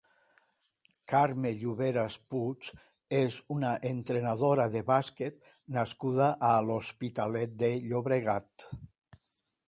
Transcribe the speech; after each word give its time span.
Carme 1.11 1.49
Lluveras 1.63 2.15
Puig 2.33 2.69
és 3.17 3.37
una 3.55 3.73
entrenadora 3.89 4.65
de 4.75 4.81
bàsquet 4.87 5.45
nascuda 5.75 6.31
a 6.53 6.53
l'Hospitalet 6.71 7.53
de 7.65 7.71
Llobregat. 7.85 8.67